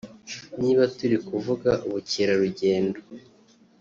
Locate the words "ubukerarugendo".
1.87-2.99